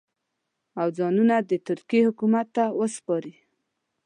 او 0.79 0.87
ځانونه 0.97 1.35
د 1.49 1.51
ترکیې 1.67 2.01
حکومت 2.07 2.47
ته 2.55 2.63
وسپاري. 2.79 3.33